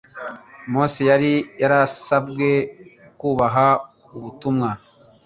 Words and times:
Mose 0.71 1.01
yari 1.09 1.31
yarasabwe 1.61 2.49
kubaha 3.19 3.67
ubutumwa 4.17 4.69